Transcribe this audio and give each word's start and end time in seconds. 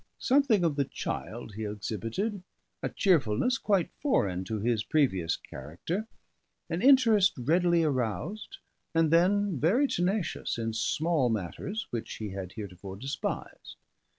Something 0.17 0.63
of 0.63 0.77
the 0.77 0.85
child 0.85 1.53
he 1.53 1.63
exhibited: 1.63 2.41
a 2.81 2.89
cheerfulness 2.89 3.59
quite 3.59 3.91
foreign 3.99 4.43
to 4.45 4.57
his 4.57 4.83
previous 4.83 5.35
character, 5.37 6.07
an 6.71 6.81
interest 6.81 7.33
readily 7.37 7.83
aroused, 7.83 8.57
and 8.95 9.11
then 9.11 9.59
very 9.59 9.85
tenacious, 9.87 10.57
in 10.57 10.73
small 10.73 11.29
matters 11.29 11.85
which 11.91 12.15
he 12.15 12.29
had 12.31 12.53
heretofore 12.53 12.95
despised. 12.95 13.75